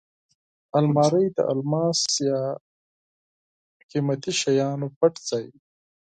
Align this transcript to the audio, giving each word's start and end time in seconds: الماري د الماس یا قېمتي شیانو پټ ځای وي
الماري 0.77 1.25
د 1.37 1.39
الماس 1.53 1.99
یا 2.29 2.41
قېمتي 3.89 4.33
شیانو 4.39 4.87
پټ 4.97 5.13
ځای 5.29 5.43
وي 5.51 5.61